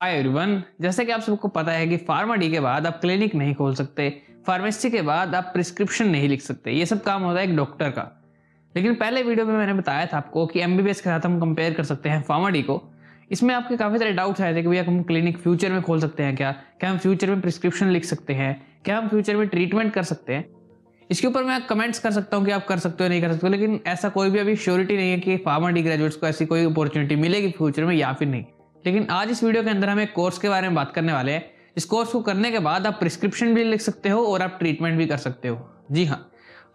Hi 0.00 0.14
everyone 0.14 0.62
जैसे 0.80 1.04
कि 1.04 1.12
आप 1.12 1.20
सबको 1.20 1.48
पता 1.48 1.72
है 1.72 1.86
कि 1.88 1.96
फार्मा 1.96 2.34
डी 2.36 2.50
के 2.50 2.60
बाद 2.60 2.86
आप 2.86 3.00
क्लिनिक 3.00 3.34
नहीं 3.34 3.54
खोल 3.54 3.74
सकते 3.74 4.08
फार्मेसी 4.46 4.90
के 4.90 5.02
बाद 5.02 5.34
आप 5.34 5.44
प्रिस्क्रिप्शन 5.44 6.08
नहीं 6.08 6.28
लिख 6.28 6.40
सकते, 6.40 6.70
ये 6.70 6.86
सब 6.86 7.02
काम 7.02 7.22
होता 7.22 7.40
है 7.40 7.44
एक 7.44 7.56
डॉक्टर 7.56 7.90
का। 7.90 8.02
लेकिन 8.74 8.94
पहले 8.94 9.22
वीडियो 9.22 9.46
में 9.46 9.54
मैंने 9.54 9.72
बताया 9.72 10.06
था 10.06 10.16
आपको 10.16 10.46
कि 10.46 10.60
एमबीबीएस 10.60 11.00
के 11.00 11.10
साथ 11.10 11.20
हम 11.20 11.38
कंपेयर 11.40 11.72
कर 11.72 11.82
सकते 11.82 12.08
हैं 12.08 12.20
फार्मा 12.22 12.48
डी 12.48 12.62
को। 12.62 12.80
इसमें 13.30 13.54
आपके 13.54 13.76
काफ़ी 13.76 13.98
सारे 13.98 14.12
डाउट्स 14.12 14.40
आए 14.40 14.54
थे 14.54 14.62
कि 14.62 14.68
भैया 14.68 14.84
हम 14.84 15.02
क्लिनिक 15.02 15.38
फ्यूचर 15.38 15.72
में 15.72 15.80
खोल 15.82 16.00
सकते 16.00 16.22
हैं 16.22 16.34
क्या? 16.36 16.52
क्या 16.80 16.90
हम 16.90 16.98
फ्यूचर 16.98 17.30
में 17.30 17.40
प्रिस्क्रिप्शन 17.40 17.88
लिख 17.88 18.04
सकते 18.04 18.34
हैं? 18.34 18.82
क्या 18.84 18.98
हम 18.98 19.08
फ्यूचर 19.08 19.36
में 19.36 19.46
ट्रीटमेंट 19.48 19.92
कर 19.92 20.02
सकते 20.02 20.34
हैं? 20.34 20.44
इसके 21.10 21.26
ऊपर 21.26 21.44
मैं 21.44 21.60
कमेंट्स 21.66 21.98
कर 21.98 22.10
सकता 22.10 22.36
हूँ 22.36 22.46
कि 22.46 22.52
आप 22.52 22.66
कर 22.66 22.78
सकते 22.78 23.04
हो, 23.04 23.10
नहीं 23.10 23.22
कर 23.22 23.32
सकते 23.32 23.46
हो, 23.46 23.52
लेकिन 23.52 23.80
ऐसा 23.86 24.08
कोई 24.08 24.30
भी 24.30 24.38
अभी 24.38 24.56
श्योरिटी 24.56 24.96
नहीं 24.96 25.10
है 25.10 25.18
कि 25.18 25.36
फार्मा 25.36 25.70
डी 25.70 25.82
ग्रेजुएट्स 25.82 26.16
को 26.16 26.26
ऐसी 26.26 26.46
कोई 26.46 26.64
अपॉर्चुनिटी 26.64 27.16
मिलेगी 27.16 27.50
फ्यूचर 27.50 27.84
में 27.84 27.94
या 27.94 28.12
फिर 28.12 28.28
नहीं। 28.28 28.44
लेकिन 28.86 29.06
आज 29.10 29.30
इस 29.30 29.42
वीडियो 29.44 29.62
के 29.62 29.70
अंदर 29.70 29.88
हम 29.88 30.00
एक 30.00 30.12
कोर्स 30.12 30.36
के 30.38 30.48
बारे 30.48 30.66
में 30.68 30.74
बात 30.74 30.92
करने 30.94 31.12
वाले 31.12 31.32
हैं। 31.32 31.44
इस 31.76 31.84
कोर्स 31.84 32.10
को 32.10 32.20
करने 32.22 32.50
के 32.50 32.58
बाद 32.58 32.86
आप 32.86 32.98
प्रिस्क्रिप्शन 32.98 33.54
भी 33.54 33.64
लिख 33.64 33.80
सकते 33.80 34.08
हो 34.08 34.20
और 34.24 34.42
आप 34.42 34.56
ट्रीटमेंट 34.58 34.98
भी 34.98 35.06
कर 35.06 35.16
सकते 35.16 35.48
हो। 35.48 35.58
जी 35.92 36.04
हाँ 36.04 36.18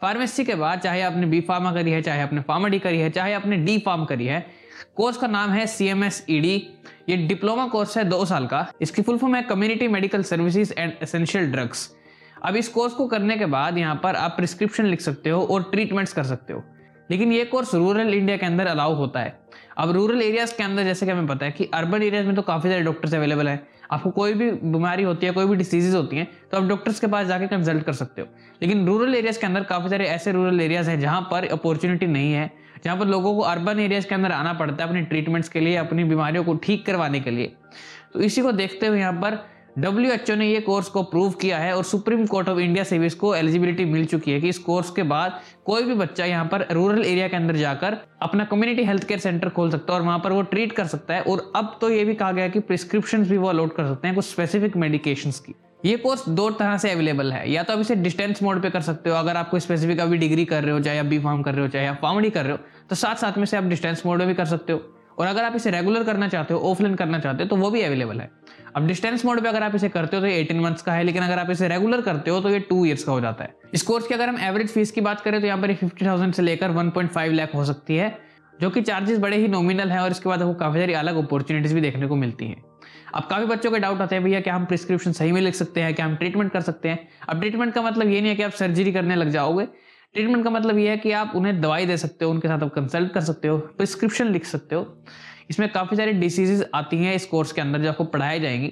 फार्मेसी 0.02 0.44
के 0.46 0.56
बाद 0.56 0.80
चाहे 0.80 1.02
आपने 1.02 1.26
बी 1.26 1.40
फार्मा 1.42 1.72
करी 1.74 1.92
है, 1.92 2.02
चाहे 2.02 2.22
आपने 2.22 2.42
फार्मा 2.42 2.68
डी 2.68 2.80
करी 2.80 3.00
है, 3.00 3.10
चाहे 3.10 3.34
आपने 3.34 3.58
डी 3.58 3.78
फार्म 3.80 4.06
करी 4.06 4.26
है, 4.26 4.46
कोर्स 4.96 5.18
का 5.18 5.28
नाम 5.28 5.50
है 5.50 5.66
C 5.68 5.88
M 5.88 6.04
S 6.04 6.26
E 6.30 6.40
D 6.40 6.56
ये 7.10 7.18
डिप्लोमा 7.18 7.68
कोर्स 7.68 7.98
है 7.98 8.04
दो 8.04 8.24
साल 8.26 8.48
का। 8.48 8.66
इसकी 8.82 9.02
फुल 9.02 9.18
फॉर्म 9.18 9.36
है 9.36 9.42
community 9.44 9.88
medical 9.88 10.24
services 10.24 10.74
and 10.78 10.94
essential 11.04 11.52
drugs. 11.52 11.90
अब 12.46 12.56
इस 12.56 12.68
कोर्स 12.70 12.94
को 12.94 13.08
करने 13.08 13.38
के 13.38 13.46
बाद 13.48 13.78
यहाँ 13.78 14.00
पर 14.04 14.16
आप 14.16 14.34
प्रिस्क्रिप्शन 14.38 14.86
लिख 14.86 15.02
सकते 15.02 15.30
हो 15.30 15.42
और 15.44 15.70
ट्रीटमेंट्स 15.72 16.14
कर 16.14 16.24
सकते 16.24 16.54
हो। 16.54 16.64
लेकिन 17.12 17.32
ये 17.32 17.44
कोर्स 17.46 17.74
रूरल 17.76 18.14
इंडिया 18.14 18.38
के 18.38 18.46
अंदर 18.46 18.68
अलाउ 18.68 18.94
होता 18.96 19.20
है। 19.20 19.40
अब 19.78 19.92
रूरल 19.92 20.22
एरियाज़ 20.22 20.56
के 20.58 20.64
अंदर 20.64 20.84
जैसे 20.84 21.06
कि 21.06 21.12
हमें 21.12 21.28
पता 21.28 21.46
है 21.46 21.52
कि 21.52 21.70
अर्बन 21.74 22.04
एरियाज़ 22.04 22.26
में 22.26 22.36
तो 22.36 22.42
काफ़ी 22.42 22.70
सारे 22.70 22.82
डॉक्टर्स 22.84 23.14
अवेलेबल 23.14 23.48
हैं। 23.48 23.62
आपको 23.92 24.10
कोई 24.12 24.34
भी 24.34 24.50
बीमारी 24.52 25.04
होती 25.04 25.26
है, 25.26 25.32
कोई 25.34 25.46
भी 25.46 25.56
डिसीजेज 25.56 25.96
होती 25.96 26.18
हैं 26.18 26.28
तो 26.52 26.58
आप 26.58 26.64
डॉक्टर्स 26.64 27.00
के 27.00 27.08
पास 27.08 27.28
जाके 27.28 27.48
कंसल्ट 27.48 27.84
कर 27.84 27.94
सकते 27.94 28.22
हो। 28.22 28.28
लेकिन 28.62 28.86
रूरल 28.88 29.16
एरियाज़ 29.16 29.40
के 29.40 29.48
अंदर 29.48 29.64
काफ़ी 29.64 29.90
सारे 29.90 30.06
ऐसे 30.08 30.32
रूरल 30.32 30.62
एरियाज़ 30.62 30.90
हैं 30.90 31.00
जहाँ 31.00 31.22
पर 31.32 31.48
अपॉर्चुनिटी 31.50 32.08
नहीं 32.08 32.34
है, 32.34 32.50
जहाँ 32.84 32.98
पर 32.98 33.08
लोगों 33.08 33.36
को 33.36 33.42
अर्बन 33.44 33.80
एरियाज़ 33.80 34.08
के 34.08 34.16
अंदर 34.16 34.32
आना 34.32 34.54
पड़ता 34.54 34.84
है 34.84 34.90
अपनी 34.90 35.02
ट्रीटमेंट्स 35.04 35.50
के 35.50 35.60
लिए, 35.60 35.76
अपनी 35.76 36.04
बीमारियों 36.04 36.44
को 36.44 36.56
ठीक 36.56 36.86
करवाने 36.86 37.20
के 37.20 37.32
लिए। 37.32 37.54
तो 38.14 38.22
इसी 38.22 38.42
को 38.42 38.52
देखते 38.54 38.88
हुए 38.88 39.00
यहाँ 39.00 39.14
पर 39.14 39.38
WHO 39.80 40.36
ने 40.36 40.48
ये 40.48 40.60
कोर्स 40.62 40.88
को 40.88 41.02
प्रूव 41.04 41.32
किया 41.32 41.58
है 41.58 41.76
और 41.78 41.84
सुप्रीम 41.84 42.26
कोर्ट 42.26 42.50
ऑफ़ 42.50 42.60
इंडिया 42.60 42.84
से 42.84 43.00
भी 43.00 43.06
इसको 43.06 43.34
एलिजिबिलिटी 43.36 43.86
मिल 43.86 44.06
चुकी 44.06 44.32
है 44.32 44.40
कि 44.42 44.50
इस 44.50 44.58
कोर्स 44.60 44.90
के 44.92 45.04
बाद 45.04 45.40
कोई 45.66 45.84
भी 45.84 45.94
बच्चा 45.94 46.26
यहाँ 46.26 46.46
पर 46.46 46.66
रूरल 46.72 47.06
एरिया 47.06 47.28
के 47.28 47.36
अंदर 47.36 47.56
जाकर 47.56 47.98
अपना 48.22 48.46
कम्युनिटी 48.46 48.84
हेल्थ 48.84 49.08
केयर 49.08 49.20
सेंटर 49.20 49.50
खोल 49.50 49.72
सकता 49.72 49.94
है 49.94 50.00
और 50.00 50.06
वहाँ 50.06 50.20
पर 50.20 50.32
वो 50.32 50.42
ट्रीट 50.44 50.72
कर 50.72 50.86
सकता 50.86 51.14
है। 51.14 51.22
और 51.22 51.52
अब 51.56 51.78
तो 51.82 51.90
ये 51.90 52.04
भी 52.06 52.14
कहा 52.14 52.32
गया 52.32 52.48
कि 52.48 52.60
प्रिस्क्रिप्शन 52.60 53.24
भी 53.24 53.38
वो 53.38 53.50
अलॉट 53.50 53.76
कर 53.76 53.88
सकते 53.88 54.08
हैं 54.08 54.16
कुछ 54.16 54.26
स्पेसिफिक 54.26 54.78
मेडिकेशन 54.78 55.32
की। 55.32 55.56
ये 55.86 55.98
कोर्स 55.98 56.28
दो 56.30 56.50
तरह 56.52 56.78
से 56.78 56.92
अवेलेबल 56.92 57.32
है। 57.34 57.50
या 57.52 57.64
तो 57.64 57.74
आप 57.74 57.80
इसे 57.80 57.96
डिस्टेंस 57.96 58.44
मोड 58.44 58.62
पे 58.62 58.70
कर 58.70 58.82
सकते 58.82 59.10
हो। 59.10 59.16
अगर 59.16 59.38
आप 59.38 59.50
कोई 59.50 59.60
स्पेसिफिक 59.60 60.00
अभी 60.00 60.18
डिग्री 60.18 60.46
कर 60.46 60.64
रहे 60.64 60.72
हो, 60.72 60.80
चाहे 60.80 61.00
आप 61.00 61.06
बी 61.06 61.20
फार्म 61.20 61.42
कर 61.42 61.54
रहे 61.54 61.62
हो, 61.62 61.68
चाहे 61.68 61.88
आप 61.88 62.00
फार्मडी 62.02 62.30
कर 62.30 62.44
रहे 62.44 62.52
हो 62.52 62.60
तो 62.90 62.96
साथ 62.96 63.16
साथ 63.16 63.38
में 63.38 63.46
से 63.46 63.58
आप 63.58 63.64
डिस्टेंस 63.64 64.04
मोड 64.06 64.20
में 64.20 64.28
भी 64.28 64.34
कर 64.34 64.46
सकते 64.46 64.74
हो। 64.74 64.80
और 65.22 65.28
अगर 65.28 65.44
आप 65.44 65.56
इसे 65.56 65.72
रेगुलर 65.72 66.04
करना 66.04 66.28
चाहते 66.28 66.54
हो 66.54 66.60
ऑफलाइन 66.70 66.96
करना 66.96 67.20
चाहते 67.20 67.44
हो 67.44 67.50
तो 67.50 67.56
वो 67.56 67.70
भी 67.72 67.82
अवेलेबल 67.82 68.20
है। 68.22 68.30
अब 68.76 68.88
डिस्टेंस 68.88 69.26
मोड 69.26 69.42
पे 69.42 69.50
अगर 69.50 69.64
आप 69.64 69.76
इसे 69.76 69.90
करते 69.90 70.18
हो 70.18 70.22
तो 70.22 70.28
एटीन 70.28 70.60
मंथ्स 70.60 70.82
का 70.82 70.94
है, 70.94 71.04
लेकिन 71.04 71.24
अगर 71.24 71.40
आप 71.40 71.50
इसे 71.52 71.68
रेगुलर 71.68 72.02
करते 72.02 72.32
हो 72.32 72.40
तो 72.42 72.50
ये 72.50 72.60
टू 72.62 72.86
ईयर्स 72.86 73.04
का 73.04 73.12
हो 73.12 73.22
जाता 73.22 73.44
है। 73.44 73.56
इस 73.74 73.84
कोर्स 73.84 74.08
की 74.08 74.14
अगर 74.14 74.30
हम 74.30 74.40
एवरेज 74.42 74.70
फ़ीस 74.70 74.92
की 74.92 75.02
बात 75.02 75.22
करें 75.22 75.40
तो 75.42 75.48
यहाँ 75.48 75.62
पर 75.62 75.74
फिफ्टी 75.76 76.06
थाउज़ेंड 76.06 76.34
से 76.34 76.42
लेकर 76.42 76.72
वन 76.72 76.90
पॉइंट 76.90 77.12
फाइव 77.12 77.34
लाख 77.34 77.56
हो 77.56 77.66
सकती 77.66 77.96
है, 77.96 78.18
जो 78.60 78.70
कि 78.70 78.82
चार्जेस 78.82 79.20
बड़े 79.20 79.38
ही 79.38 79.48
नॉमिनल 79.48 79.92
है, 79.92 80.00
और 80.00 80.12
इसके 80.12 80.30
बाद 80.30 80.42
आपको 80.42 80.54
काफ़ी 80.56 80.80
सारी 80.80 80.94
अलग 80.94 81.16
अपॉर्चुनिटीज़ 81.18 81.74
भी 81.74 81.82
देखने 81.82 82.08
को 82.08 82.16
मिलती 82.16 82.48
हैं। 82.48 82.64
अब 83.16 83.24
काफ़ी 83.30 83.46
बच्चों 83.46 83.72
के 83.72 83.80
डाउट 83.80 84.02
आते 84.02 84.16
हैं, 84.16 84.24
भैया, 84.24 84.40
क्या 84.42 84.56
हम 84.56 84.66
प्रिस्क्रिप्शन 84.66 85.12
सही 85.12 85.32
में 85.32 85.42
लिख 85.42 85.56
सकते 85.56 85.82
हैं? 85.82 85.94
क्या 85.94 86.06
हम 86.06 86.16
ट्रीटमेंट 86.16 86.52
कर 86.52 86.62
सकते 86.62 86.90
हैं? 86.90 87.08
अब 87.30 87.40
ट्रीटमेंट 87.40 87.74
का 87.74 87.82
मतलब 87.82 88.10
ये 88.10 88.22
नहीं 88.22 88.30
है 88.30 88.36
कि 88.36 88.44
आप 88.44 88.52
सर्जरी 88.54 88.92
करने 88.92 89.16
लग 89.16 89.30
जाओगे। 89.30 89.68
ट्रीटमेंट 90.16 90.44
का 90.44 90.50
मतलब 90.50 90.78
ये 90.78 90.90
है 90.90 90.98
कि 90.98 91.12
आप 91.12 91.32
उन्हें 91.36 91.60
दवाई 91.62 91.86
दे 91.86 91.96
सकते 91.98 92.26
हो, 92.26 92.32
उनके 92.32 92.48
साथ 92.48 92.64
आप 92.64 92.74
कंसल्ट 92.74 93.12
कर 93.14 93.22
सकते 93.22 93.48
हो 93.48 93.58
प्रिस्क्रिप्शन 93.58 94.28
लिख 94.28 94.46
सकते 94.46 94.76
हो। 94.76 94.86
इसमें 95.50 95.72
काफ़ी 95.72 95.98
सारी 95.98 96.12
डिसीजेज 96.14 96.66
आती 96.76 96.98
हैं 96.98 97.14
इस 97.16 97.26
कोर्स 97.26 97.52
के 97.52 97.62
अंदर 97.62 97.82
जो 97.82 97.90
आपको 97.90 98.04
पढ़ाई 98.06 98.40
जाएँगी। 98.40 98.72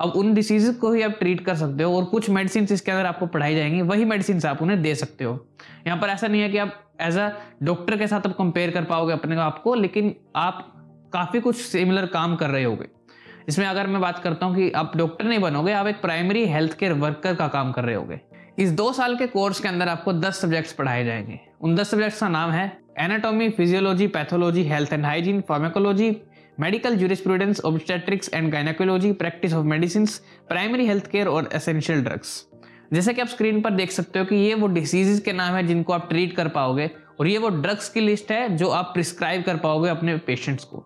अब 0.00 0.12
उन 0.16 0.32
डिसीज 0.34 0.68
को 0.80 0.92
ही 0.92 1.02
आप 1.02 1.16
ट्रीट 1.18 1.44
कर 1.46 1.54
सकते 1.54 1.82
हो 1.82 1.96
और 1.96 2.04
कुछ 2.04 2.28
मेडिसिन 2.30 2.66
इसके 2.72 2.92
अंदर 2.92 3.06
आपको 3.06 3.26
पढ़ाई 3.26 3.54
जाएँगी, 3.54 3.82
वही 3.82 4.04
मेडिसिन 4.04 4.40
आप 4.46 4.62
उन्हें 4.62 4.80
दे 4.82 4.94
सकते 4.94 5.24
हो। 5.24 5.46
यहाँ 5.86 5.98
पर 6.00 6.08
ऐसा 6.08 6.28
नहीं 6.28 6.42
है 6.42 6.48
कि 6.48 6.58
आप 6.58 6.82
एज 7.00 7.18
अ 7.18 7.28
डॉक्टर 7.62 7.96
के 7.96 8.06
साथ 8.06 8.26
आप 8.26 8.36
कंपेयर 8.36 8.70
कर 8.70 8.84
पाओगे 8.84 9.12
अपने 9.12 9.36
आप 9.36 9.60
को 9.62 9.74
लेकिन 9.74 10.14
आप 10.36 10.66
काफ़ी 11.12 11.40
कुछ 11.40 11.56
सिमिलर 11.56 12.06
काम 12.06 12.36
कर 12.36 12.50
रहे 12.50 12.64
होगे। 12.64 12.88
इसमें 13.48 13.66
अगर 13.66 13.86
मैं 13.86 14.00
बात 14.00 14.18
करता 14.18 14.46
हूँ 14.46 14.56
कि 14.56 14.70
आप 14.70 14.96
डॉक्टर 14.96 15.24
नहीं 15.24 15.38
बनोगे, 15.38 15.72
आप 15.72 15.86
एक 15.86 16.00
प्राइमरी 16.02 16.46
हेल्थ 16.46 16.78
केयर 16.78 16.92
वर्कर 16.94 17.34
का 17.34 17.48
काम 17.48 17.72
कर 17.72 17.84
रहे 17.84 17.94
होगे। 17.94 18.20
इस 18.58 18.70
दो 18.72 18.92
साल 18.92 19.16
के 19.16 19.26
कोर्स 19.26 19.58
के 19.60 19.68
अंदर 19.68 19.88
आपको 19.88 20.12
दस 20.12 20.38
सब्जेक्ट्स 20.40 20.72
पढ़ाए 20.72 21.04
जाएँगे। 21.04 21.38
उन 21.60 21.74
दस 21.76 21.90
सब्जेक्ट्स 21.90 22.20
का 22.20 22.28
नाम 22.28 22.50
है 22.50 22.80
anatomy 23.00 23.48
physiology 23.48 24.06
pathology 24.06 24.62
health 24.62 24.92
and 24.92 25.04
hygiene 25.04 25.40
pharmacology 25.40 26.16
medical 26.60 26.96
jurisprudence 26.96 27.60
obstetrics 27.60 28.30
and 28.34 28.50
gynaecology 28.52 29.12
practice 29.12 29.54
of 29.54 29.66
medicine 29.66 30.06
primary 30.48 30.86
health 30.86 31.10
care 31.10 31.28
और 31.28 31.48
एसेंशियल 31.54 32.02
ड्रग्स 32.02 32.46
जैसे 32.92 33.14
कि 33.14 33.20
आप 33.20 33.28
स्क्रीन 33.28 33.60
पर 33.60 33.70
देख 33.70 33.90
सकते 33.90 34.18
हो 34.18 34.24
कि 34.24 34.36
ये 34.36 34.54
वो 34.54 34.66
डिसीजेज 34.66 35.20
के 35.20 35.32
नाम 35.32 35.54
है 35.54 35.66
जिनको 35.66 35.92
आप 35.92 36.08
ट्रीट 36.08 36.36
कर 36.36 36.48
पाओगे 36.48 36.90
और 37.20 37.26
ये 37.26 37.38
वो 37.38 37.48
ड्रग्स 37.48 37.88
की 37.88 38.00
लिस्ट 38.00 38.32
है 38.32 38.56
जो 38.56 38.68
आप 38.68 38.90
प्रिस्क्राइब 38.94 39.42
कर 39.42 39.56
पाओगे 39.56 39.90
अपने 39.90 40.16
पेशेंट्स 40.16 40.64
को। 40.64 40.84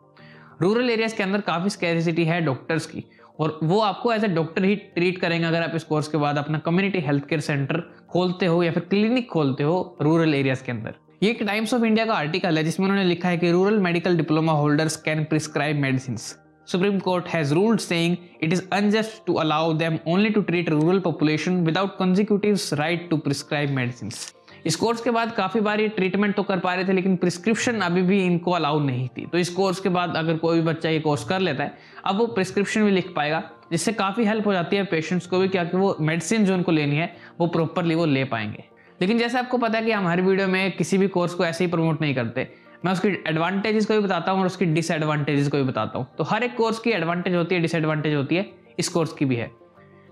रूरल 0.63 0.91
एरियाज़ 0.91 1.17
के 1.17 1.23
अंदर 1.23 1.41
काफ़ी 1.41 1.71
स्कैरिसिटी 1.71 2.25
है 2.25 2.41
डॉक्टर्स 2.41 2.87
की। 2.87 3.05
और 3.41 3.59
वो 3.63 3.81
आपको 3.81 4.13
एज 4.13 4.25
ए 4.25 4.29
डॉक्टर 4.29 4.65
ही 4.65 4.75
ट्रीट 4.95 5.21
करेंगे 5.21 5.47
अगर 5.47 5.63
आप 5.63 5.77
इस 5.77 5.85
कोर्स 5.85 6.09
के 6.09 6.19
बाद 6.19 6.39
अपना 6.39 6.59
कम्युनिटी 6.59 7.01
हेल्थ 7.01 7.25
केयर 7.29 7.41
सेंटर 7.41 7.81
खोलते 8.11 8.47
हो 8.47 8.63
या 8.63 8.73
फिर 8.73 8.83
क्लिनिक 8.91 9.31
खोलते 9.31 9.63
हो 9.63 9.79
रूरल 10.03 10.35
एरियाज़ 10.35 10.65
के 10.65 10.73
अंदर 10.73 10.95
ये 11.23 11.31
एक 11.31 11.43
टाइम्स 11.43 11.75
ऑफ़ 11.75 11.85
इंडिया 11.85 12.07
का 12.07 12.15
आर्टिकल 12.15 12.59
है 12.59 12.65
जिसमें 12.65 12.87
उन्होंने 12.87 13.09
लिखा 13.09 13.29
है 13.29 13.39
कि 13.39 13.51
rural 13.53 13.79
medical 13.81 14.17
diploma 14.17 14.53
holders 14.53 14.97
can 15.03 15.25
prescribe 15.25 15.81
medicine 15.81 16.17
Supreme 16.17 16.99
Court 16.99 17.29
has 17.29 17.55
ruled 17.55 17.81
saying 17.81 18.17
it 18.41 18.53
is 18.53 18.61
unjust 18.73 19.17
to 19.27 19.39
allow 19.45 19.63
them 19.75 19.97
only 20.07 20.33
to 20.35 20.43
treat 20.43 20.71
rural 20.71 21.01
population 21.01 21.65
without 21.65 21.97
consecutives 21.99 22.67
right 22.79 23.09
to 23.11 23.19
prescribe 23.19 23.73
medicines. 23.81 24.21
इस 24.67 24.77
course 24.77 25.01
के 25.01 25.11
बाद 25.11 25.33
काफ़ी 25.33 25.61
बार 25.61 25.81
ये 25.81 25.89
ट्रीटमेंट 25.89 26.35
तो 26.35 26.43
कर 26.43 26.59
पा 26.59 26.75
रहे 26.75 26.85
थे, 26.85 26.93
लेकिन 26.93 27.17
प्रिस्क्रिप्शन 27.17 27.81
अभी 27.81 28.03
भी 28.03 28.25
इनको 28.25 28.51
अलाउ 28.51 28.81
नहीं 28.81 29.09
थी। 29.09 29.27
तो 29.27 29.39
इस 29.39 29.51
कोर्स 29.51 29.81
के 29.81 29.89
बाद 29.89 30.17
अगर 30.17 30.37
कोई 30.37 30.61
भी 30.61 30.67
बच्चा 30.67 30.89
ये 30.89 31.01
कोर्स 31.01 31.25
कर 31.25 31.41
लेता 31.41 31.65
है, 31.65 31.79
अब 32.05 32.19
वो 32.19 32.27
प्रिस्क्रिप्शन 32.27 32.85
भी 32.85 32.91
लिख 32.91 33.13
पाएगा, 33.17 33.43
जिससे 33.71 33.93
काफ़ी 33.93 34.25
हेल्प 34.25 34.47
हो 34.47 34.53
जाती 34.53 34.77
है 34.77 34.85
पेशेंट्स 34.85 35.27
को 35.27 35.39
भी 35.39 35.49
क्या 35.49 35.65
कि 35.65 35.77
वो 35.77 35.97
मेडिसिन 36.01 36.45
जो 36.45 36.55
उनको 36.55 36.73
लेनी 36.73 36.97
है, 36.97 37.15
वो 37.41 37.47
प्रॉपरली 37.47 37.95
वो 37.95 38.05
ले 38.05 38.25
पाएँगे। 38.25 38.65
लेकिन 39.01 39.19
जैसे 39.19 39.39
आपको 39.39 39.59
पता 39.59 39.79
है 39.79 39.85
कि 39.85 39.93
हमारी 39.93 40.23
वीडियो 40.23 40.49
में 40.49 40.73
किसी 40.73 40.99
भी 40.99 41.09
कोर्स 41.09 41.35
को 41.35 41.45
ऐसे 41.45 41.65
ही 41.65 41.71
प्रमोट 41.71 42.01
नहीं 42.01 42.15
करते। 42.15 42.49
मैं 42.85 42.93
उसकी 42.93 43.09
एडवांटेजेस 43.09 43.87
को 43.87 43.95
भी 43.95 44.01
बताता 44.01 44.33
हूँ 44.33 44.41
और 44.41 44.47
उसकी 44.47 44.65
डिसएडवांटेजेस 44.65 45.49
को 45.49 45.57
भी 45.57 45.63
बताता 45.63 45.99
हूँ। 45.99 46.07
तो 46.19 46.25
हर 46.25 46.43
एक 46.43 46.57
कोर्स 46.57 46.79
की 46.79 46.91
एडवांटेज 46.91 47.35
होती 47.35 47.55
है 47.55 47.61
डिसएडवांटेज 47.61 48.15
होती 48.15 48.37
है, 48.37 48.51
इस 48.79 48.89
कोर्स 48.89 49.13
की 49.13 49.25
भी 49.25 49.37
है। 49.37 49.51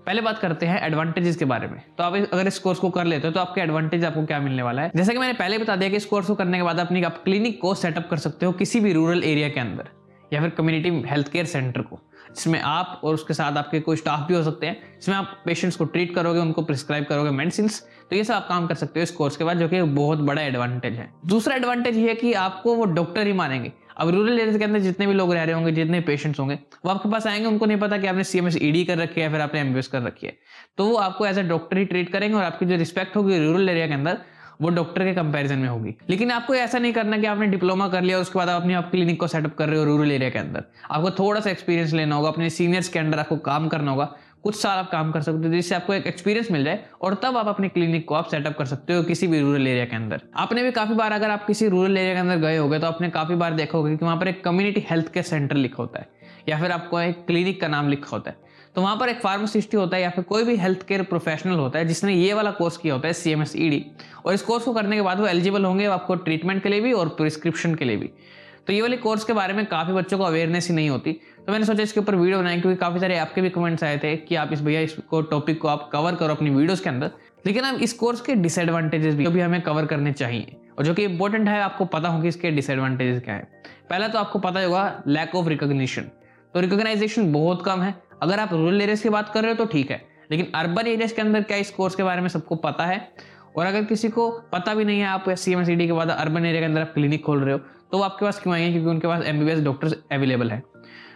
पहले 0.09 0.21
बात 0.21 0.39
करते 0.39 0.65
हैं 0.65 0.79
एडवांटेजेस 0.81 1.35
के 1.37 1.45
बारे 1.45 1.67
में। 1.67 1.81
तो 1.97 2.03
आप 2.03 2.13
अगर 2.13 2.47
इस 2.47 2.57
कोर्स 2.59 2.79
को 2.79 2.89
कर 2.89 3.05
लेते 3.05 3.27
हो 3.27 3.33
तो 3.33 3.39
आपके 3.39 3.61
एडवांटेज 3.61 4.05
आपको 4.05 4.25
क्या 4.25 4.39
मिलने 4.39 4.61
वाला 4.63 4.81
है? 4.81 4.91
जैसे 4.95 5.13
कि 5.13 5.19
मैंने 5.19 5.33
पहले 5.33 5.57
बता 5.57 5.75
दिया 5.75 5.89
कि 5.89 5.95
इस 5.95 6.05
कोर्स 6.05 6.27
को 6.27 6.35
करने 6.35 6.57
के 6.57 6.63
बाद 6.63 6.79
अपनी 6.79 7.03
आप 7.03 7.21
क्लिनिक 7.23 7.59
को 7.61 7.73
सेटअप 7.75 8.07
कर 8.09 8.17
सकते 8.17 8.45
हो 8.45 8.51
किसी 8.51 8.79
भी 8.79 8.93
रूरल 8.93 9.23
एरिया 9.23 9.49
के 9.49 9.59
अंदर, 9.59 9.89
या 10.33 10.41
फिर 10.41 10.49
कम्युनिटी 10.49 10.89
हेल्थ 11.07 11.27
केयर 11.31 11.45
सेंटर 11.45 11.81
को, 11.81 11.99
जिसमें 12.27 12.59
आप 12.61 13.01
और 13.03 13.13
उसके 13.13 13.33
साथ 13.33 13.57
आपके 13.57 13.79
कोई 13.79 13.95
स्टाफ 13.95 14.27
भी 14.27 14.33
हो 14.33 14.43
सकते 14.43 14.67
हैं, 14.67 14.77
जिसमें 14.95 15.15
आप 15.15 15.37
पेशेंट्स 15.45 15.77
को 15.77 15.85
ट्रीट 15.85 16.15
करोगे, 16.15 16.39
उनको 16.39 16.61
प्रिस्क्राइब 16.61 17.05
करोगे 17.05 17.31
मेडिसिन 17.31 17.67
तो 17.67 18.15
ये 18.15 18.23
सब 18.23 18.33
आप 18.33 18.47
काम 18.47 18.67
कर 18.67 18.75
सकते 18.75 18.99
हो 18.99 19.03
इस 19.03 19.11
कोर्स 19.11 19.37
के 19.37 19.43
बाद, 19.43 19.57
जो 19.57 19.67
कि 19.69 19.81
बहुत 19.83 20.19
बड़ा 20.21 20.41
एडवांटेज 20.41 20.93
है। 20.93 21.09
दूसरा 21.25 21.55
एडवांटेज 21.55 21.97
ये 21.97 22.07
है 22.07 22.15
कि 22.15 22.33
आपको 22.35 22.73
वो 22.75 22.85
डॉक्टर 22.87 23.27
ही 23.27 23.33
मानेंगे। 23.33 23.71
अब 23.99 24.09
रूरल 24.09 24.39
एरिया 24.39 24.57
के 24.57 24.63
अंदर 24.63 24.79
जितने 24.79 25.07
भी 25.07 25.13
लोग 25.13 25.33
रह 25.33 25.43
रहे 25.43 25.53
होंगे, 25.53 25.71
जितने 25.71 25.99
पेशेंट्स 26.01 26.39
होंगे, 26.39 26.59
वो 26.85 26.91
आपके 26.91 27.09
पास 27.09 27.27
आएँगे, 27.27 27.45
उनको 27.45 27.65
नहीं 27.65 27.77
पता 27.77 27.97
कि 27.97 28.07
आपने 28.07 28.23
सी 28.23 28.37
एम 28.37 28.49
e 28.49 28.87
कर 28.87 28.97
रखी 28.97 29.21
है 29.21 29.31
फिर 29.31 29.41
आपने 29.41 29.59
एम 29.59 29.81
कर 29.81 30.01
रखी 30.01 30.27
है। 30.27 30.37
तो 30.77 30.85
वो 30.85 30.95
आपको 30.95 31.25
एज 31.25 31.39
अ 31.39 31.41
डॉक्टर 31.41 31.77
ही 31.77 31.85
ट्रीट 31.85 32.11
करेंगे 32.11 32.37
और 32.37 32.43
आपकी 32.43 32.65
जो 32.65 32.75
रिस्पेक्ट 32.75 33.15
होगी 33.15 33.39
रूरल 33.39 33.69
एरिया 33.69 33.87
के 33.87 33.93
अंदर, 33.93 34.17
वो 34.61 34.69
डॉक्टर 34.69 35.03
के 35.05 35.13
कंपैरिजन 35.13 35.57
में 35.57 35.67
होगी। 35.69 35.95
लेकिन 36.09 36.31
आपको 36.31 36.55
ऐसा 36.55 36.79
नहीं 36.79 36.93
करना 36.93 37.17
कि 37.17 37.25
आपने 37.25 37.47
डिप्लोमा 37.47 37.87
कर 37.87 38.01
लिया 38.01 38.19
उसके 38.19 38.39
बाद 38.39 38.49
आप 38.49 38.61
अपनी 38.61 38.73
आप 38.73 38.91
क्लिनिक 38.91 39.19
को 39.19 39.27
सेटअप 39.27 39.55
कर 39.55 39.69
रहे 39.69 39.79
हो 39.79 39.85
रूरल 39.85 40.11
एरिया 40.11 40.29
के 40.29 40.39
अंदर। 40.39 40.63
आपको 40.91 41.11
थोड़ा 41.11 41.41
सा 41.41 41.49
एक्सपीरियंस 41.49 41.93
लेना 41.93 42.15
होगा, 42.15 42.29
अपने 42.29 42.49
सीनियर्स 42.49 42.89
के 42.89 42.99
अंदर 42.99 43.19
आपको 43.19 43.37
काम 43.37 43.67
करना 43.67 43.91
होगा 43.91 44.15
कुछ 44.43 44.55
साल 44.55 44.77
आप 44.77 44.89
काम 44.91 45.11
कर 45.11 45.21
सकते 45.21 45.47
हो, 45.47 45.53
जिससे 45.53 45.75
आपको 45.75 45.93
एक 45.93 46.07
एक्सपीरियंस 46.07 46.51
मिल 46.51 46.63
जाए 46.63 46.83
और 47.01 47.13
तब 47.23 47.37
आप 47.37 47.47
अपने 47.47 47.69
क्लिनिक 47.69 48.07
को 48.07 48.15
आप 48.15 48.27
सेटअप 48.27 48.57
कर 48.57 48.65
सकते 48.65 48.93
हो 48.93 49.03
किसी 49.03 49.27
भी 49.27 49.39
रूरल 49.41 49.67
एरिया 49.67 49.85
के 49.85 49.95
अंदर। 49.95 50.21
आपने 50.35 50.63
भी 50.63 50.71
काफ़ी 50.71 50.95
बार 50.95 51.11
अगर 51.11 51.29
आप 51.29 51.45
किसी 51.45 51.67
रूरल 51.69 51.97
एरिया 51.97 52.13
के 52.13 52.19
अंदर 52.19 52.37
गए 52.39 52.57
होगे 52.57 52.79
तो 52.79 52.87
आपने 52.87 53.09
काफ़ी 53.11 53.35
बार 53.35 53.53
देखा 53.53 53.77
होगा 53.77 53.89
कि 53.91 54.05
वहाँ 54.05 54.17
पर 54.17 54.27
एक 54.27 54.43
कम्युनिटी 54.43 54.85
हेल्थ 54.89 55.11
केयर 55.13 55.25
सेंटर 55.25 55.55
लिखा 55.55 55.83
होता 55.83 55.99
है, 55.99 56.07
या 56.49 56.59
फिर 56.59 56.71
आपको 56.71 56.99
एक 57.01 57.25
क्लिनिक 57.27 57.61
का 57.61 57.67
नाम 57.67 57.89
लिखा 57.89 58.09
होता 58.11 58.31
है। 58.31 58.47
तो 58.75 58.81
वहाँ 58.81 58.97
पर 58.97 59.09
एक 59.09 59.19
फार्मासिस्ट 59.19 59.75
होता 59.75 59.97
है 59.97 60.01
या 60.03 60.09
फिर 60.09 60.23
कोई 60.23 60.43
भी 60.43 60.55
हेल्थ 60.57 60.85
केयर 60.87 61.03
प्रोफेशनल 61.03 61.55
होता 61.55 61.79
है, 61.79 61.85
जिसने 61.85 62.13
ये 62.13 62.33
वाला 62.33 62.51
कोर्स 62.53 62.77
किया 62.77 62.93
होता 62.93 63.07
है 63.07 63.13
सी 63.13 63.31
एम 63.31 63.41
एस 63.41 63.55
और 64.25 64.33
इस 64.33 64.41
कोर्स 64.41 64.63
को 64.65 64.73
करने 64.73 64.95
के 64.95 65.01
बाद 65.01 65.19
वो 65.19 65.27
एलिजिबल 65.27 65.65
होंगे 65.65 65.85
आपको 65.87 66.15
ट्रीटमेंट 66.17 66.61
के 66.63 66.69
लिए 66.69 66.81
भी 66.81 66.93
और 66.93 67.09
प्रिस्क्रिप्शन 67.11 67.75
के 67.75 67.85
लिए 67.85 67.97
भी। 67.97 68.09
तो 68.69 68.73
ये 68.73 68.81
वाली 68.81 68.97
कोर्स 68.97 69.23
के 69.23 69.33
बारे 69.33 69.53
में 69.53 69.65
काफ़ी 69.65 69.93
बच्चों 69.93 70.17
को 70.17 70.23
अवेयरनेस 70.23 70.67
ही 70.67 70.73
नहीं 70.75 70.89
होती। 70.89 71.11
तो 71.37 71.51
मैंने 71.51 71.65
सोचा 71.65 71.83
इसके 71.83 71.99
ऊपर 71.99 72.15
वीडियो 72.15 72.39
बनाए, 72.39 72.59
क्योंकि 72.61 72.77
काफ़ी 72.79 72.99
सारे 72.99 73.17
आपके 73.17 73.41
भी 73.41 73.49
कमेंट्स 73.49 73.83
आए 73.83 73.97
थे 73.97 74.15
कि 74.17 74.35
आप 74.35 74.49
इस 74.53 74.61
भैया 74.61 74.81
इसको 74.81 75.21
टॉपिक 75.21 75.59
को 75.61 75.67
आप 75.67 75.89
कवर 75.93 76.15
करो 76.15 76.33
अपनी 76.33 76.49
वीडियोस 76.49 76.79
के 76.79 76.89
अंदर। 76.89 77.11
लेकिन 77.45 77.63
अब 77.63 77.81
इस 77.81 77.93
कोर्स 77.93 78.21
के 78.21 78.35
डिसएडवांटेजेस 78.35 79.15
भी 79.15 79.27
भी 79.27 79.39
हमें 79.39 79.61
कवर 79.61 79.85
करने 79.85 80.11
चाहिए, 80.13 80.55
और 80.77 80.85
जो 80.85 80.93
कि 80.93 81.03
इंपॉर्टेंट 81.03 81.47
है, 81.49 81.59
आपको 81.61 81.85
पता 81.87 82.09
होगा 82.09 82.27
इसके 82.27 82.51
डिसएडवांटेजेस 82.51 83.23
क्या 83.23 83.35
है। 83.35 83.47
पहला 83.89 84.07
तो 84.07 84.19
आपको 84.19 84.39
पता 84.39 84.63
होगा 84.63 85.01
लैक 85.07 85.35
ऑफ़ 85.35 85.47
रिकोगशन 85.49 86.11
तो 86.53 86.59
रिकोगनाइजेशन 86.59 87.31
बहुत 87.33 87.65
कम 87.65 87.81
है। 87.81 87.93
अगर 88.21 88.39
आप 88.39 88.53
रूरल 88.53 88.81
एरियाज़ 88.81 89.03
की 89.03 89.09
बात 89.09 89.33
कर 89.33 89.41
रहे 89.41 89.51
हो 89.51 89.57
तो 89.57 89.65
ठीक 89.65 89.91
है, 89.91 90.01
लेकिन 90.31 90.51
अर्बन 90.55 90.87
एरियाज़ 90.87 91.15
के 91.15 91.21
अंदर 91.21 91.41
क्या 91.41 91.57
इस 91.57 91.71
कोर्स 91.71 91.95
के 91.95 92.03
बारे 92.03 92.21
में 92.21 92.29
सबको 92.29 92.55
पता 92.57 92.85
है? 92.85 93.01
और 93.57 93.65
अगर 93.65 93.83
किसी 93.85 94.09
को 94.09 94.29
पता 94.51 94.73
भी 94.73 94.85
नहीं 94.85 94.99
है, 94.99 95.05
आप 95.07 95.29
सी 95.29 95.53
एम 95.53 95.65
के 95.65 95.91
बाद 95.93 96.09
अर्बन 96.11 96.45
एरिया 96.45 96.61
के 96.61 96.65
अंदर 96.65 96.81
आप 96.81 96.93
क्लिनिक 96.93 97.23
खोल 97.25 97.43
रहे 97.43 97.53
हो 97.53 97.59
तो 97.91 97.97
वो 97.97 98.03
आपके 98.03 98.25
पास 98.25 98.39
क्यों 98.39 98.53
आएँगे 98.55 98.71
क्योंकि 98.71 98.89
उनके 98.89 99.07
पास 99.07 99.23
एम 99.25 99.45
बी 99.45 99.61
डॉक्टर्स 99.61 99.93
अवेलेबल 100.11 100.51
है। 100.51 100.63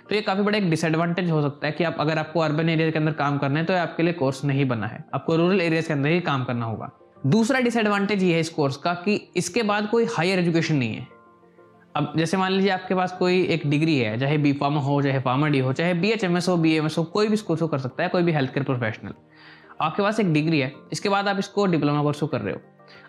तो 0.10 0.16
ये 0.16 0.22
काफ़ी 0.22 0.44
बड़ा 0.44 0.58
एक 0.58 0.70
डिसएडवांटेज 0.70 1.30
हो 1.32 1.42
सकता 1.42 1.68
है 1.68 1.74
कि 1.74 1.84
आप, 1.84 1.96
अगर 2.00 2.18
आपको 2.18 2.40
अर्बन 2.40 2.70
एरिया 2.70 2.92
के 2.92 3.00
अंदर 3.00 3.12
काम 3.12 3.38
करना 3.38 3.60
है 3.60 3.66
तो 3.66 3.74
आपके 3.74 4.04
लिए 4.04 4.14
कोर्स 4.14 4.44
नहीं 4.46 4.68
बना 4.68 4.88
है। 4.88 5.04
आपको 5.14 5.36
रूरल 5.36 5.62
एरियाज़ 5.62 5.88
के 5.88 5.94
अंदर 5.94 6.10
ही 6.10 6.20
काम 6.20 6.44
करना 6.44 6.66
होगा। 6.66 6.90
दूसरा 7.26 7.60
डिसएडवांटेज 7.60 8.24
ये 8.24 8.34
है 8.34 8.40
इस 8.40 8.50
कोर्स 8.50 8.78
का 8.78 8.94
कि 8.94 9.16
इसके 9.36 9.64
बाद 9.64 9.88
कोई 9.88 10.06
हायर 10.18 10.40
एजुकेशन 10.40 10.76
नहीं 10.76 10.96
है। 10.96 11.08
अब 11.96 12.14
जैसे 12.18 12.38
मान 12.38 12.52
लीजिए 12.52 12.70
आपके 12.72 12.96
पास 12.96 13.12
कोई 13.12 13.42
एक 13.46 13.68
डिग्री 13.70 13.98
है, 13.98 14.20
चाहे 14.20 14.38
बी 14.38 14.54
फार्मा 14.54 14.82
हो, 14.82 15.02
चाहे 15.02 15.20
फार्मा 15.20 15.48
डी 15.48 15.60
हो, 15.60 15.74
चाहे 15.74 15.94
बी 15.94 16.10
एच 16.10 16.24
एम 16.24 16.38
एस 16.38 16.48
हो 16.50 16.58
बी 16.58 16.76
एम 16.76 16.86
एस 16.86 16.98
हो, 16.98 17.04
कोई 17.04 17.28
भी 17.28 17.38
कोर्स 17.38 17.64
कर 17.64 17.78
सकता 17.78 18.04
है, 18.04 18.10
कोई 18.10 18.24
भी 18.24 18.32
हेल्थ 18.32 18.54
केयर 18.54 18.64
प्रोफेशनल 18.64 19.14
आपके 19.82 20.02
पास 20.02 20.20
एक 20.20 20.34
डिग्री 20.34 20.60
है, 20.60 20.72
इसके 20.92 21.10
बाद 21.10 21.28
आप 21.28 21.40
इसको 21.40 21.66
डिप्लोमा 21.66 22.02
कोर्स 22.04 22.24
कर 22.24 22.42
रहे 22.42 22.54
हो। 22.54 22.60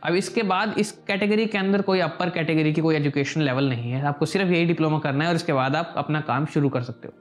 अब 0.05 0.15
इसके 0.15 0.43
बाद 0.43 0.75
इस 0.79 0.91
कैटेगरी 1.09 1.47
के 1.47 1.59
अंदर 1.59 1.83
कोई 1.83 2.01
अपर 2.01 2.31
कैटेगरी 2.31 2.73
की 2.73 2.81
कोई 2.81 2.97
एजुकेशन 2.97 3.41
लेवल 3.41 3.69
नहीं 3.69 3.93
है। 3.93 4.03
आपको 4.06 4.27
सिर्फ़ 4.27 4.51
यही 4.51 4.65
डिप्लोमा 4.65 4.99
करना 4.99 5.25
है 5.25 5.31
और 5.31 5.37
इसके 5.37 5.53
बाद 5.53 5.77
आप 5.77 5.95
अपना 5.97 6.21
काम 6.21 6.47
शुरू 6.47 6.69
कर 6.69 6.83
सकते 6.83 7.09
हो। 7.09 7.15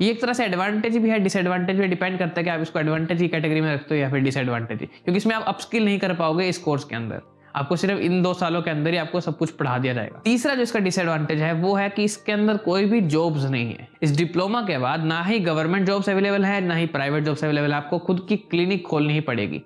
ये 0.00 0.10
एक 0.10 0.20
तरह 0.20 0.32
से 0.32 0.44
एडवांटेज 0.44 0.96
भी 0.96 1.10
है 1.10 1.18
डिसएडवांटेज 1.18 1.80
भी 1.80 1.86
डिपेंड 1.86 2.18
करता 2.18 2.40
है 2.40 2.44
कि 2.44 2.50
आप 2.50 2.60
इसको 2.60 2.78
एडवांटेज 2.78 3.18
की 3.18 3.28
कैटेगरी 3.28 3.60
में 3.60 3.72
रखते 3.74 3.94
हो 3.94 4.00
या 4.00 4.10
फिर 4.10 4.20
डिसएडवांटेज 4.20 4.78
क्योंकि 4.78 5.16
इसमें 5.16 5.34
आप 5.36 5.44
अपस्किल 5.44 5.84
नहीं 5.84 5.98
कर 5.98 6.14
पाओगे 6.14 6.48
इस 6.48 6.58
कोर्स 6.58 6.84
के 6.84 6.96
अंदर। 6.96 7.22
आपको 7.56 7.76
सिर्फ़ 7.76 8.00
इन 8.00 8.20
दो 8.22 8.32
सालों 8.34 8.62
के 8.62 8.70
अंदर 8.70 8.90
ही 8.90 8.96
आपको 8.96 9.20
सब 9.20 9.38
कुछ 9.38 9.50
पढ़ा 9.50 9.78
दिया 9.78 9.94
जाएगा। 9.94 10.20
तीसरा 10.24 10.54
जो 10.54 10.62
इसका 10.62 10.78
डिसएडवांटेज 10.78 11.40
है, 11.40 11.52
वो 11.52 11.74
है 11.74 11.88
कि 11.88 12.04
इसके 12.04 12.32
अंदर 12.32 12.56
कोई 12.56 12.84
भी 12.84 13.00
जॉब्स 13.00 13.44
नहीं 13.44 13.72
है। 13.72 13.88
इस 14.02 14.16
डिप्लोमा 14.16 14.62
के 14.62 14.78
बाद 14.78 15.04
ना 15.04 15.22
ही 15.22 15.38
गवर्नमेंट 15.40 15.86
जॉब्स 15.86 16.08
अवेलेबल 16.08 16.44
है, 16.44 16.60
ना 16.60 16.74
ही 16.74 16.86
प्राइवेट 16.86 17.24
जॉब्स 17.24 17.44
अवेलेबल 17.44 17.70
है। 17.70 17.76
आपको 17.76 17.98
खुद 17.98 18.24
की 18.28 18.36
क्लिनिक 18.36 18.86
खोलनी 18.86 19.12
ही 19.12 19.20
पड़ेगी। 19.20 19.62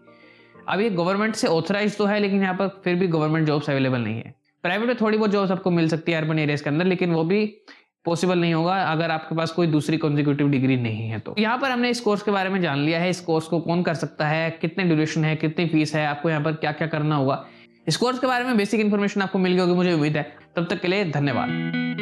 अब 0.69 0.81
ये 0.81 0.91
गवर्नमेंट 0.91 1.35
से 1.35 1.49
ऑथराइज 1.49 1.97
तो 1.97 2.05
है, 2.05 2.19
लेकिन 2.20 2.43
यहाँ 2.43 2.55
पर 2.55 2.69
फिर 2.85 2.94
भी 2.94 3.06
गवर्नमेंट 3.09 3.47
जॉब्स 3.47 3.70
अवेलेबल 3.70 4.00
नहीं 4.00 4.17
है। 4.17 4.35
प्राइवेट 4.64 4.88
में 4.88 4.97
थोड़ी 5.00 5.19
बहुत 5.19 5.31
जॉब्स 5.31 5.50
आपको 5.50 5.70
मिल 5.70 5.88
सकती 5.88 6.12
है 6.12 6.19
अर्बन 6.19 6.38
एरियाज़ 6.38 6.62
के 6.64 6.70
अंदर, 6.70 6.85
लेकिन 6.85 7.12
वो 7.12 7.25
भी 7.25 7.44
पॉसिबल 8.05 8.38
नहीं 8.38 8.55
होगा 8.55 8.76
अगर 8.82 9.11
आपके 9.11 9.35
पास 9.35 9.50
कोई 9.50 9.67
दूसरी 9.67 9.97
कॉन्जिक्यूटिव 9.97 10.49
डिग्री 10.49 10.76
नहीं 10.76 11.09
है 11.09 11.19
तो। 11.19 11.35
यहाँ 11.38 11.59
पर 11.59 11.70
हमने 11.70 11.91
इस 11.91 12.00
कोर्स 12.00 12.23
के 12.23 12.31
बारे 12.31 12.50
में 12.50 12.61
जान 12.61 12.79
लिया 12.79 13.00
है, 13.00 13.11
इस 13.11 13.20
कोर्स 13.20 13.47
को 13.47 13.61
कौन 13.61 13.82
कर 13.82 13.94
सकता 13.94 14.29
है, 14.29 14.50
कितने 14.50 14.85
ड्यूरेशन 14.85 15.25
है, 15.25 15.35
कितनी 15.37 15.67
फ़ीस 15.67 15.94
है, 15.94 16.06
आपको 16.06 16.31
यहाँ 16.31 16.43
पर 16.43 16.53
क्या 16.53 16.73
क्या 16.73 16.87
करना 16.87 17.17
होगा। 17.17 17.44
इस 17.88 17.97
कोर्स 17.97 18.19
के 18.19 18.26
बारे 18.26 18.44
में 18.44 18.56
बेसिक 18.56 18.81
इन्फॉर्मेशन 18.81 19.23
आपको 19.23 19.38
मिल 19.38 19.53
गई 19.53 19.61
होगी, 19.61 19.75
मुझे 19.75 19.93
उम्मीद 19.93 20.17
है। 20.17 20.32
तब 20.56 20.67
तक 20.70 20.81
के 20.81 20.88
लिए 20.88 21.05
धन्यवाद। 21.05 22.01